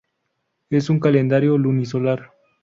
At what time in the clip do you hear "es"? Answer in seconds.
0.71-0.89